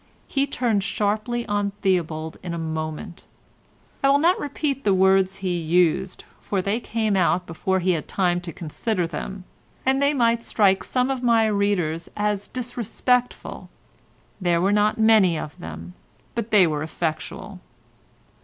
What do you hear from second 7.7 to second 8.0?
he